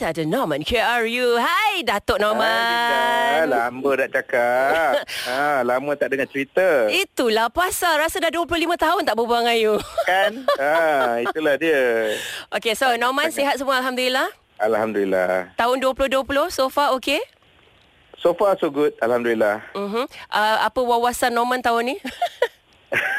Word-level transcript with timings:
kita 0.00 0.16
ada 0.16 0.24
Norman 0.24 0.64
KRU. 0.64 1.36
Hai 1.36 1.84
Datuk 1.84 2.16
Norman. 2.16 2.40
Ah, 2.40 3.44
lama 3.44 3.90
tak 4.00 4.08
cakap. 4.16 5.04
ha, 5.28 5.60
lama 5.60 5.92
tak 5.92 6.16
dengar 6.16 6.24
cerita. 6.24 6.88
Itulah 6.88 7.52
pasal 7.52 8.00
rasa 8.00 8.16
dah 8.16 8.32
25 8.32 8.80
tahun 8.80 9.04
tak 9.04 9.12
berbual 9.12 9.44
dengan 9.44 9.60
you. 9.60 9.76
Kan? 10.08 10.48
ha, 10.56 11.20
itulah 11.28 11.60
dia. 11.60 12.16
Okay, 12.48 12.72
so 12.72 12.88
Norman 12.96 13.28
sihat 13.28 13.60
semua 13.60 13.76
Alhamdulillah. 13.76 14.32
Alhamdulillah. 14.56 15.52
Tahun 15.60 15.76
2020 15.76 16.48
so 16.48 16.72
far 16.72 16.96
okay? 16.96 17.20
So 18.16 18.32
far 18.32 18.56
so 18.56 18.72
good. 18.72 18.96
Alhamdulillah. 19.04 19.60
Uh-huh. 19.76 20.08
Uh, 20.32 20.56
apa 20.64 20.80
wawasan 20.80 21.36
Norman 21.36 21.60
tahun 21.60 21.92
ni? 21.92 21.96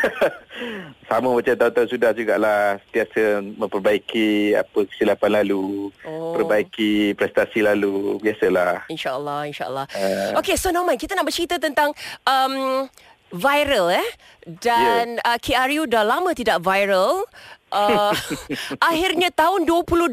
Sama 1.09 1.33
macam 1.33 1.55
tahun-tahun 1.57 1.89
sudah 1.89 2.11
jugalah 2.13 2.77
Sentiasa 2.87 3.41
memperbaiki 3.41 4.53
Apa 4.55 4.85
kesilapan 4.87 5.41
lalu 5.41 5.89
Oh. 6.05 6.33
Perbaiki 6.33 7.13
prestasi 7.13 7.61
lalu 7.61 8.17
Biasalah 8.21 8.87
InsyaAllah, 8.89 9.39
insyaAllah. 9.47 9.85
Uh. 9.93 10.39
Okay, 10.41 10.55
so 10.57 10.73
Norman, 10.73 10.97
kita 10.97 11.13
nak 11.13 11.27
bercerita 11.27 11.61
tentang 11.61 11.93
um, 12.25 12.87
viral 13.31 13.87
eh. 13.95 14.09
Dan 14.43 15.17
yeah. 15.17 15.35
uh, 15.35 15.37
KRU 15.39 15.87
dah 15.87 16.03
lama 16.03 16.35
tidak 16.35 16.59
viral. 16.61 17.23
Uh, 17.71 18.11
akhirnya 18.91 19.31
tahun 19.31 19.63
2020, 19.63 20.11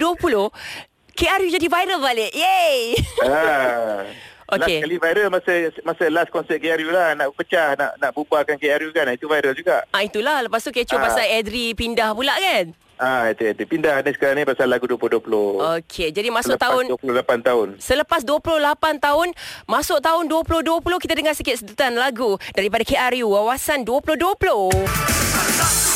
KRU 1.19 1.47
jadi 1.51 1.67
viral 1.67 1.99
balik. 1.99 2.31
Yay! 2.33 2.95
ha. 3.27 4.07
Okey. 4.49 4.59
Last 4.59 4.83
kali 4.83 4.97
viral 4.97 5.29
masa 5.29 5.53
masa 5.83 6.05
last 6.09 6.31
konsert 6.31 6.57
KRU 6.57 6.89
lah 6.89 7.13
Nak 7.13 7.37
pecah 7.37 7.75
Nak 7.75 7.91
nak 8.01 8.11
bubarkan 8.13 8.57
KRU 8.57 8.91
kan 8.91 9.05
Itu 9.13 9.27
viral 9.27 9.53
juga 9.53 9.85
Ah 9.93 10.01
itulah 10.01 10.41
lepas 10.41 10.61
tu 10.61 10.71
kecoh 10.71 10.97
Ah. 10.97 11.05
pasal 11.05 11.25
Adri 11.29 11.73
pindah 11.73 12.11
pula 12.11 12.33
kan. 12.35 12.73
Ah 12.97 13.29
itu 13.29 13.47
itu 13.47 13.63
pindah 13.63 14.01
ni 14.01 14.11
sekarang 14.11 14.35
ni 14.35 14.43
pasal 14.43 14.67
lagu 14.67 14.83
2020. 14.83 15.79
Okey, 15.79 16.11
jadi 16.11 16.29
masuk 16.29 16.57
Selepas 16.57 16.67
tahun 16.67 16.83
28 16.99 17.45
tahun. 17.45 17.67
Selepas 17.79 18.21
28 18.25 18.99
tahun 18.99 19.29
Masuk 19.65 19.99
tahun 20.01 20.25
2020 20.27 20.99
Kita 20.99 21.13
dengar 21.15 21.33
sikit 21.33 21.55
sedutan 21.55 21.95
lagu 21.95 22.35
Daripada 22.51 22.83
KRU 22.83 23.29
Wawasan 23.29 23.85
2020 23.85 25.88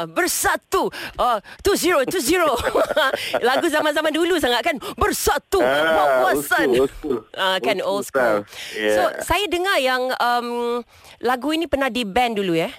Ah, 0.00 0.06
bersatu. 0.06 0.88
Ah, 1.14 1.38
tu 1.60 1.76
zero, 1.76 2.00
tu 2.04 2.16
zero. 2.18 2.56
Lagu 3.42 3.66
zaman-zaman 3.66 4.08
dulu 4.08 4.36
sangat 4.36 4.64
kan. 4.64 4.76
Bersatu. 4.94 5.60
Ah, 5.60 6.24
Wawasan. 6.24 6.72
old 6.72 6.88
school, 6.88 7.20
old 7.20 7.24
school. 7.26 7.36
Ah, 7.36 7.56
kan 7.58 7.76
old 7.78 8.00
Old 8.00 8.04
school. 8.06 8.40
school 8.40 8.48
style. 8.48 8.80
Yeah. 8.80 8.94
So, 8.96 9.02
saya 9.22 9.44
dengar 9.46 9.76
yang 9.78 10.08
um, 10.10 10.48
lagu 11.20 11.52
ini 11.52 11.66
pernah 11.66 11.88
di 11.88 12.02
ban 12.02 12.32
dulu 12.32 12.54
ya. 12.54 12.72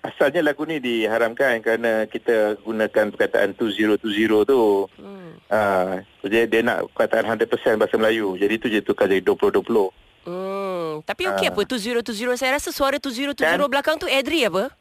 Asalnya 0.00 0.38
lagu 0.40 0.62
ni 0.62 0.78
diharamkan 0.78 1.58
kerana 1.60 2.06
kita 2.06 2.62
gunakan 2.62 3.10
perkataan 3.10 3.52
2020 3.52 3.98
tu. 4.46 4.62
Hmm. 4.94 5.34
Ah, 5.46 5.98
jadi 6.22 6.46
dia 6.46 6.62
nak 6.62 6.94
perkataan 6.94 7.26
100% 7.28 7.42
bahasa 7.76 7.94
Melayu. 7.96 8.34
Jadi 8.36 8.54
tu 8.56 8.66
je 8.66 8.78
tukar 8.80 9.04
jadi 9.04 9.20
2020. 9.20 9.90
Hmm, 10.22 11.02
tapi 11.02 11.22
okey 11.24 11.46
Ah. 11.46 11.52
apa 11.52 11.60
tu 11.62 11.76
zero 11.76 12.02
tu 12.02 12.10
zero 12.10 12.34
saya 12.34 12.54
rasa 12.54 12.70
suara 12.70 12.98
tu 12.98 13.10
zero 13.10 13.30
tu 13.30 13.42
Kan? 13.42 13.54
zero 13.54 13.66
belakang 13.66 13.94
tu 13.94 14.06
Adri 14.06 14.42
apa? 14.42 14.74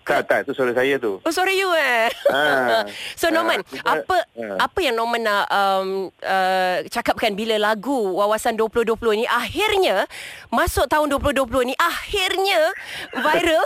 Tak, 0.00 0.26
tak. 0.26 0.40
Tu 0.42 0.52
suara 0.52 0.72
saya 0.72 0.96
tu. 0.96 1.20
Oh 1.20 1.30
sorry 1.30 1.54
you 1.54 1.70
eh. 1.70 2.10
Ah. 2.28 2.82
so 3.20 3.28
Norman, 3.28 3.62
Ah, 3.84 4.00
cuma- 4.00 4.02
apa 4.02 4.16
ah. 4.34 4.56
apa 4.66 4.78
yang 4.80 4.94
Norman 4.94 5.22
nak 5.22 5.44
um, 5.46 5.88
uh, 6.18 6.76
cakapkan 6.86 7.32
bila 7.32 7.54
lagu 7.56 7.94
Wawasan 8.12 8.56
2020 8.56 8.96
ni 9.14 9.26
akhirnya 9.26 10.10
masuk 10.48 10.84
tahun 10.86 11.14
2020 11.14 11.46
ni 11.64 11.74
akhirnya 11.76 12.60
viral. 13.14 13.64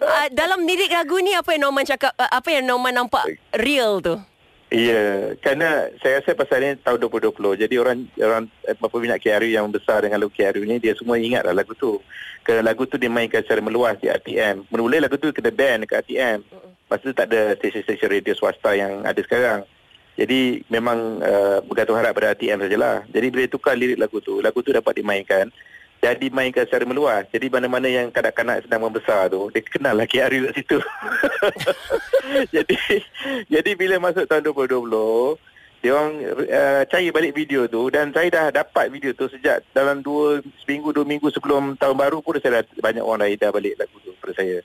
uh, 0.00 0.26
dalam 0.38 0.64
lirik 0.64 0.90
lagu 0.90 1.18
ni 1.18 1.32
apa 1.32 1.52
yang 1.52 1.68
Norman 1.68 1.84
cakap 1.84 2.16
uh, 2.16 2.30
apa 2.30 2.48
yang 2.50 2.64
Norman 2.64 2.96
nampak 2.96 3.26
real 3.52 4.00
tu? 4.00 4.16
Ya, 4.72 5.36
kerana 5.44 5.92
saya 6.00 6.24
rasa 6.24 6.32
pasal 6.32 6.64
ni 6.64 6.80
tahun 6.80 7.04
2020. 7.04 7.60
Jadi 7.60 7.76
orang 7.76 8.08
orang 8.16 8.48
peminat 8.80 9.20
KRU 9.20 9.52
yang 9.52 9.68
besar 9.68 10.00
dengan 10.00 10.24
lagu 10.24 10.32
KRU 10.32 10.64
ni 10.64 10.80
dia 10.80 10.96
semua 10.96 11.20
ingatlah 11.20 11.52
lagu 11.52 11.76
tu. 11.76 12.00
Kerana 12.40 12.72
lagu 12.72 12.88
tu 12.88 12.96
dimainkan 12.96 13.44
secara 13.44 13.60
meluas 13.60 14.00
di 14.00 14.08
RTM. 14.08 14.64
Mula-mula 14.72 15.04
lagu 15.04 15.20
tu 15.20 15.28
kena 15.28 15.52
ban 15.52 15.84
dekat 15.84 16.08
RTM. 16.08 16.40
Lepas 16.88 16.98
tu 17.04 17.12
tak 17.12 17.28
ada 17.28 17.52
stesen-stesen 17.60 18.08
radio 18.08 18.32
swasta 18.32 18.72
yang 18.72 19.04
ada 19.04 19.20
sekarang. 19.20 19.68
Jadi 20.16 20.64
memang 20.72 21.20
uh, 21.20 21.60
bergantung 21.68 22.00
harap 22.00 22.16
pada 22.16 22.32
RTM 22.32 22.64
sajalah. 22.64 23.04
Jadi 23.12 23.26
bila 23.28 23.44
tukar 23.52 23.76
lirik 23.76 24.00
lagu 24.00 24.24
tu, 24.24 24.40
lagu 24.40 24.64
tu 24.64 24.72
dapat 24.72 24.96
dimainkan 24.96 25.52
dan 26.02 26.18
dimainkan 26.18 26.66
secara 26.66 26.82
meluas. 26.82 27.22
Jadi 27.30 27.46
mana-mana 27.46 27.86
yang 27.86 28.10
kanak-kanak 28.10 28.66
sedang 28.66 28.82
membesar 28.82 29.30
tu, 29.30 29.46
dia 29.54 29.62
kenal 29.62 29.94
lah 29.94 30.10
KRU 30.10 30.50
kat 30.50 30.54
situ. 30.58 30.78
jadi 32.58 32.76
jadi 33.46 33.70
bila 33.78 34.02
masuk 34.02 34.26
tahun 34.26 34.50
2020, 34.50 35.38
dia 35.78 35.90
orang 35.94 36.14
uh, 36.46 36.82
cari 36.90 37.10
balik 37.10 37.34
video 37.34 37.66
tu 37.70 37.90
dan 37.90 38.10
saya 38.14 38.30
dah 38.30 38.46
dapat 38.50 38.90
video 38.90 39.14
tu 39.14 39.26
sejak 39.26 39.66
dalam 39.74 39.98
dua 39.98 40.38
seminggu 40.62 40.94
dua 40.94 41.02
minggu 41.02 41.26
sebelum 41.34 41.74
tahun 41.74 41.98
baru 41.98 42.22
pun 42.22 42.38
saya 42.38 42.62
dah 42.62 42.78
banyak 42.78 43.02
orang 43.02 43.26
dah 43.26 43.30
edar 43.30 43.50
balik 43.50 43.74
lagu 43.78 43.94
tu 44.02 44.10
pada 44.18 44.34
saya. 44.38 44.58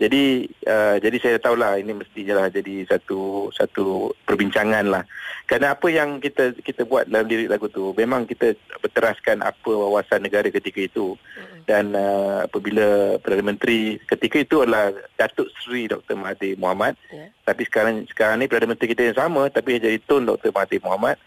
Jadi 0.00 0.48
uh, 0.64 0.96
jadi 0.96 1.16
saya 1.20 1.36
tahulah 1.36 1.76
ini 1.76 1.92
mestinya 1.92 2.40
lah 2.40 2.48
jadi 2.48 2.88
satu 2.88 3.52
satu 3.52 4.16
perbincangan 4.24 4.88
lah. 4.88 5.04
Kerana 5.44 5.76
apa 5.76 5.92
yang 5.92 6.24
kita 6.24 6.56
kita 6.56 6.88
buat 6.88 7.04
dalam 7.12 7.28
lirik 7.28 7.52
lagu 7.52 7.68
tu 7.68 7.92
memang 7.92 8.24
kita 8.24 8.56
berteraskan 8.80 9.44
apa 9.44 9.68
wawasan 9.68 10.24
negara 10.24 10.48
ketika 10.48 10.80
itu. 10.80 11.20
Dan 11.68 11.92
uh, 11.92 12.48
apabila 12.48 13.20
Perdana 13.20 13.52
Menteri 13.52 14.00
ketika 14.08 14.40
itu 14.40 14.64
adalah 14.64 14.88
Datuk 15.20 15.52
Seri 15.60 15.84
Dr. 15.84 16.16
Mahathir 16.16 16.56
Mohamad. 16.56 16.96
Ya. 17.12 17.28
Tapi 17.44 17.68
sekarang 17.68 18.08
sekarang 18.08 18.40
ni 18.40 18.48
Perdana 18.48 18.72
Menteri 18.72 18.96
kita 18.96 19.12
yang 19.12 19.20
sama 19.20 19.52
tapi 19.52 19.76
jadi 19.84 20.00
Tun 20.00 20.24
Dr. 20.24 20.48
Mahathir 20.48 20.80
Mohamad. 20.80 21.20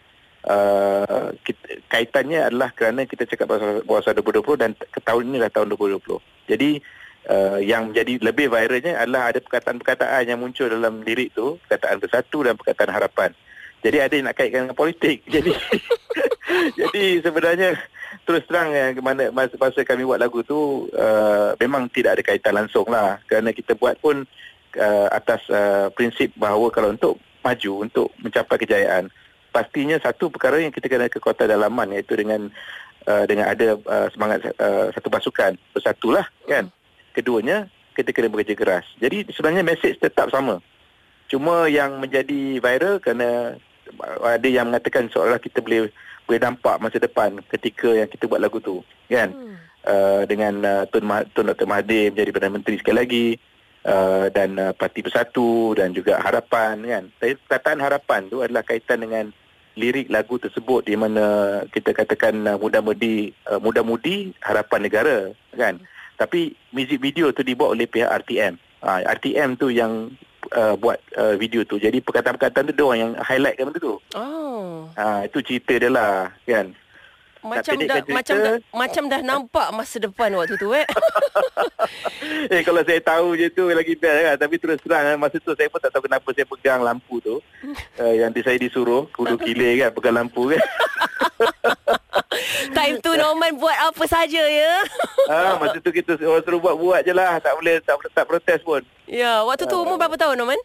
Uh, 0.44 1.31
kita, 1.45 1.79
kaitannya 1.88 2.51
adalah 2.51 2.73
kerana 2.75 3.07
kita 3.07 3.23
cakap 3.29 3.47
pasal 3.47 3.85
wawasan 3.85 4.17
2020 4.19 4.59
dan 4.59 4.72
tahun 5.06 5.29
ini 5.29 5.35
adalah 5.39 5.62
tahun 5.62 5.72
2020. 5.78 6.19
Jadi 6.51 6.69
uh, 7.29 7.59
yang 7.59 7.91
menjadi 7.91 8.19
lebih 8.23 8.47
viralnya 8.51 9.00
adalah 9.00 9.31
ada 9.31 9.39
perkataan-perkataan 9.44 10.28
yang 10.28 10.39
muncul 10.39 10.67
dalam 10.67 11.03
lirik 11.03 11.35
tu, 11.35 11.59
perkataan 11.67 12.00
bersatu 12.00 12.44
dan 12.44 12.56
perkataan 12.56 12.91
harapan. 12.91 13.31
Jadi 13.84 13.97
ada 14.00 14.13
yang 14.16 14.25
nak 14.31 14.38
kaitkan 14.39 14.67
dengan 14.67 14.79
politik. 14.79 15.28
Jadi 15.33 15.51
jadi 16.79 17.23
sebenarnya 17.23 17.75
terus 18.23 18.45
terang 18.45 18.72
yang 18.72 18.94
mana 19.01 19.33
masa, 19.33 19.56
masa 19.57 19.81
kami 19.81 20.06
buat 20.06 20.22
lagu 20.22 20.45
tu 20.45 20.88
uh, 20.94 21.57
memang 21.57 21.89
tidak 21.89 22.19
ada 22.19 22.23
kaitan 22.23 22.53
langsung 22.56 22.85
lah 22.88 23.19
kerana 23.25 23.51
kita 23.51 23.73
buat 23.73 23.97
pun 24.00 24.23
uh, 24.78 25.07
atas 25.12 25.41
uh, 25.50 25.89
prinsip 25.94 26.31
bahawa 26.38 26.69
kalau 26.69 26.94
untuk 26.94 27.17
maju 27.44 27.72
untuk 27.83 28.07
mencapai 28.22 28.57
kejayaan 28.62 29.12
pastinya 29.53 30.00
satu 30.00 30.31
perkara 30.31 30.62
yang 30.62 30.73
kita 30.73 30.89
kena 30.89 31.12
kekuatan 31.12 31.51
dalaman 31.51 31.94
iaitu 31.94 32.16
dengan 32.17 32.50
uh, 33.06 33.23
dengan 33.28 33.50
ada 33.51 33.78
uh, 33.78 34.07
semangat 34.13 34.50
uh, 34.57 34.89
satu 34.94 35.09
pasukan 35.09 35.57
bersatulah 35.75 36.25
kan 36.47 36.69
keduanya 37.13 37.69
kita 37.94 38.09
kena 38.09 38.34
bekerja 38.34 38.57
keras. 38.57 38.85
Jadi 38.97 39.29
sebenarnya 39.31 39.63
mesej 39.63 40.01
tetap 40.01 40.34
sama. 40.34 40.59
Cuma 41.29 41.69
yang 41.69 42.01
menjadi 42.01 42.59
viral 42.59 43.00
kerana 43.00 43.57
ada 44.22 44.47
yang 44.50 44.69
mengatakan 44.74 45.07
seolah 45.13 45.38
kita 45.38 45.62
boleh 45.62 45.94
boleh 46.25 46.40
nampak 46.40 46.79
masa 46.79 46.97
depan 46.97 47.40
ketika 47.51 47.94
yang 47.94 48.09
kita 48.09 48.25
buat 48.25 48.41
lagu 48.41 48.57
tu 48.59 48.81
kan? 49.07 49.29
Hmm. 49.29 49.56
uh, 49.85 50.22
dengan 50.25 50.53
uh, 50.63 50.84
Tun, 50.90 51.03
Mah- 51.06 51.28
Tun 51.35 51.51
Dr. 51.51 51.68
Mahathir 51.68 52.12
menjadi 52.12 52.31
Perdana 52.31 52.56
Menteri 52.57 52.75
sekali 52.79 52.97
lagi 52.97 53.28
uh, 53.85 54.31
dan 54.31 54.56
uh, 54.57 54.72
Parti 54.74 55.03
Bersatu 55.03 55.75
dan 55.78 55.91
juga 55.91 56.18
Harapan 56.24 56.80
kan? 56.81 57.03
Tapi 57.19 57.34
perkataan 57.45 57.80
harapan 57.84 58.22
tu 58.31 58.40
adalah 58.40 58.63
kaitan 58.63 59.03
dengan 59.03 59.25
lirik 59.74 60.07
lagu 60.13 60.38
tersebut 60.38 60.85
di 60.85 60.94
mana 60.94 61.25
kita 61.74 61.97
katakan 61.97 62.45
uh, 62.45 62.57
muda-mudi 62.62 63.34
uh, 63.50 63.57
muda-mudi 63.57 64.31
harapan 64.38 64.80
negara 64.85 65.18
kan 65.57 65.81
tapi 66.16 66.53
muzik 66.69 67.00
video 67.00 67.33
tu 67.33 67.42
dibuat 67.42 67.74
oleh 67.74 67.86
pihak 67.86 68.10
RTM 68.25 68.56
uh, 68.81 69.00
RTM 69.18 69.56
tu 69.56 69.69
yang 69.69 70.13
uh, 70.54 70.75
buat 70.77 71.00
uh, 71.15 71.36
video 71.36 71.63
tu 71.63 71.80
jadi 71.80 71.98
perkataan-perkataan 72.00 72.69
tu 72.69 72.74
dia 72.74 72.86
orang 72.86 73.00
yang 73.00 73.12
highlightkan 73.19 73.69
benda 73.69 73.80
tu 73.80 73.95
Oh. 74.13 74.88
Ha, 74.95 75.25
itu 75.25 75.39
cerita 75.42 75.74
dia 75.75 75.89
lah 75.92 76.30
kan. 76.45 76.71
Macam 77.44 77.75
dah 77.75 78.00
cerita- 78.00 78.15
macam 78.15 78.36
dah 78.39 78.56
macam 78.71 79.04
dah 79.12 79.19
nampak 79.19 79.68
masa 79.75 80.00
depan 80.00 80.31
waktu 80.31 80.56
tu 80.56 80.71
eh. 80.71 80.88
eh 82.56 82.63
kalau 82.63 82.80
saya 82.88 83.04
tahu 83.04 83.36
je 83.36 83.51
tu 83.51 83.68
lagi 83.68 84.00
best 84.00 84.19
kan. 84.24 84.36
Tapi 84.39 84.56
terus 84.56 84.80
terang 84.80 85.04
kan, 85.04 85.18
masa 85.19 85.38
tu 85.44 85.51
saya 85.51 85.68
pun 85.68 85.83
tak 85.83 85.92
tahu 85.92 86.07
kenapa 86.07 86.27
saya 86.31 86.48
pegang 86.48 86.80
lampu 86.80 87.19
tu. 87.19 87.44
uh, 88.00 88.13
yang 88.19 88.31
saya 88.31 88.56
disuruh 88.56 89.12
kudu 89.12 89.36
kilir 89.36 89.75
kan 89.83 89.89
pegang 89.92 90.16
lampu 90.24 90.56
kan. 90.56 90.62
Time 92.72 92.98
tu 93.00 93.12
Norman 93.16 93.56
buat 93.57 93.78
apa 93.92 94.04
saja 94.06 94.44
ya. 94.44 94.74
ha, 95.31 95.57
masa 95.57 95.78
tu 95.80 95.92
kita 95.92 96.18
orang 96.19 96.44
suruh 96.44 96.60
buat-buat 96.60 97.01
je 97.04 97.13
lah. 97.13 97.38
Tak 97.40 97.54
boleh 97.57 97.80
tak, 97.84 97.95
tak 98.13 98.25
protes 98.28 98.60
pun. 98.62 98.81
ya, 99.06 99.44
waktu 99.44 99.66
tu 99.66 99.78
umur 99.78 99.98
berapa 99.98 100.16
tahun 100.16 100.40
Norman? 100.40 100.60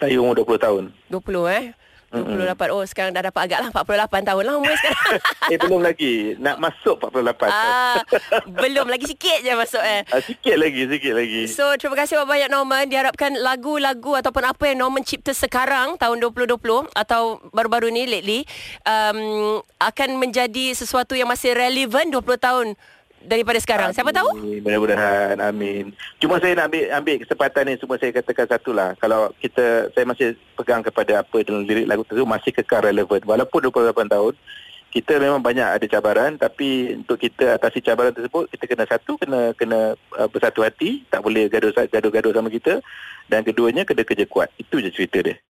Saya 0.00 0.16
umur 0.18 0.34
20 0.34 0.56
tahun. 0.58 0.82
20 1.12 1.56
eh. 1.56 1.64
28. 2.12 2.68
Oh, 2.76 2.84
sekarang 2.84 3.16
dah 3.16 3.24
dapat 3.24 3.48
agak 3.48 3.58
lah 3.64 3.70
48 3.72 4.28
tahun 4.28 4.42
lah 4.44 4.54
umur 4.60 4.74
sekarang. 4.76 5.18
eh 5.52 5.58
belum 5.58 5.80
lagi 5.80 6.12
nak 6.36 6.56
masuk 6.60 7.00
48 7.00 7.48
ah, 7.48 7.98
belum 8.46 8.86
lagi 8.92 9.06
sikit 9.08 9.38
je 9.40 9.52
masuk 9.56 9.80
eh. 9.80 10.04
Ah, 10.12 10.20
sikit 10.20 10.56
lagi, 10.60 10.84
sikit 10.84 11.12
lagi. 11.16 11.42
So 11.48 11.72
terima 11.80 11.96
kasih 11.96 12.20
banyak 12.22 12.50
Norman 12.52 12.86
Diharapkan 12.86 13.34
lagu-lagu 13.40 14.14
Ataupun 14.20 14.44
apa 14.44 14.62
yang 14.68 14.84
Norman 14.84 15.02
cipta 15.02 15.32
sekarang 15.32 15.96
Tahun 15.96 16.16
2020 16.20 16.54
Atau 16.92 17.40
baru-baru 17.50 17.88
ni 17.90 18.04
lately 18.06 18.44
um, 18.84 19.58
Akan 19.80 20.20
menjadi 20.20 20.76
sesuatu 20.76 21.16
yang 21.16 21.28
masih 21.30 21.56
relevan 21.56 22.12
20 22.12 22.20
tahun 22.38 22.66
Daripada 23.26 23.58
sekarang 23.62 23.90
Siapa 23.92 24.10
tahu? 24.14 24.28
Amin. 24.38 24.60
Mudah-mudahan 24.64 25.36
amin. 25.40 25.92
Cuma 26.22 26.40
saya 26.40 26.56
nak 26.56 26.72
ambil 26.72 26.84
ambil 26.94 27.16
kesempatan 27.24 27.62
ni 27.68 27.74
semua 27.76 27.96
saya 28.00 28.12
katakan 28.14 28.46
satulah. 28.48 28.90
Kalau 28.96 29.30
kita 29.42 29.90
saya 29.92 30.04
masih 30.06 30.38
pegang 30.54 30.82
kepada 30.86 31.26
apa 31.26 31.36
dalam 31.42 31.66
lirik 31.66 31.86
lagu 31.90 32.06
tersebut 32.06 32.28
masih 32.28 32.50
kekal 32.54 32.86
relevan 32.86 33.20
walaupun 33.26 33.60
28 33.68 34.08
tahun. 34.08 34.34
Kita 34.92 35.16
memang 35.16 35.40
banyak 35.40 35.64
ada 35.64 35.86
cabaran 35.88 36.36
tapi 36.36 36.92
untuk 36.92 37.16
kita 37.16 37.56
atasi 37.56 37.80
cabaran 37.80 38.12
tersebut 38.12 38.44
kita 38.52 38.64
kena 38.68 38.84
satu 38.84 39.16
kena 39.16 39.56
kena 39.56 39.96
uh, 40.20 40.28
bersatu 40.28 40.60
hati, 40.60 41.08
tak 41.08 41.24
boleh 41.24 41.48
gaduh 41.48 41.72
gaduh-gaduh 41.72 42.32
sama 42.36 42.52
kita 42.52 42.84
dan 43.24 43.40
keduanya 43.40 43.88
kena 43.88 44.04
kerja 44.04 44.28
kuat. 44.28 44.52
Itu 44.60 44.84
je 44.84 44.92
cerita 44.92 45.24
dia. 45.24 45.42